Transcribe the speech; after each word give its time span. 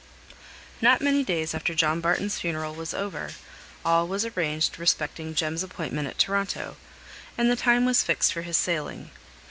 Not 0.81 0.99
many 1.01 1.23
days 1.23 1.53
after 1.53 1.75
John 1.75 2.01
Barton's 2.01 2.39
funeral 2.39 2.73
was 2.73 2.91
over, 2.91 3.33
all 3.85 4.07
was 4.07 4.25
arranged 4.25 4.79
respecting 4.79 5.35
Jem's 5.35 5.61
appointment 5.61 6.07
at 6.07 6.17
Toronto; 6.17 6.75
and 7.37 7.51
the 7.51 7.55
time 7.55 7.85
was 7.85 8.01
fixed 8.01 8.33
for 8.33 8.41
his 8.41 8.57
sailing. 8.57 9.11